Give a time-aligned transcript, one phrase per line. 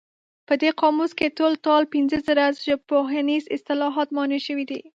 [0.47, 4.79] په دې قاموس کې ټول ټال پنځه زره ژبپوهنیز اصطلاحات مانا شوي دي.